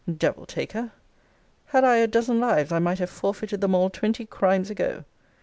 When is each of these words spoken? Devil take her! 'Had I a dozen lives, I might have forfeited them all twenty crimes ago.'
Devil 0.17 0.47
take 0.47 0.71
her! 0.71 0.93
'Had 1.67 1.83
I 1.83 1.97
a 1.97 2.07
dozen 2.07 2.39
lives, 2.39 2.71
I 2.71 2.79
might 2.79 2.97
have 2.97 3.11
forfeited 3.11 3.61
them 3.61 3.75
all 3.75 3.91
twenty 3.91 4.25
crimes 4.25 4.71
ago.' 4.71 5.03